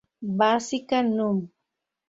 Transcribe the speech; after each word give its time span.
Básica 0.39 1.03
Num. 1.03 1.39